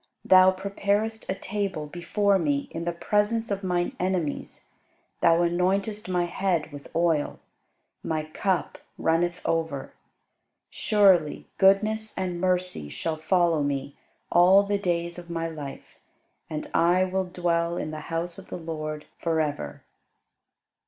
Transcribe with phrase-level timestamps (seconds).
[0.25, 4.69] Thou preparest a table before me in the presence of mine enemies:
[5.21, 7.37] Thou anointest my head with oil;
[8.03, 9.93] my cup runneth over.
[10.71, 13.95] Surely goodness and mercy shall follow me
[14.31, 15.99] all the days of my life:
[16.49, 19.83] And I will dwell in the house of the LORD for ever.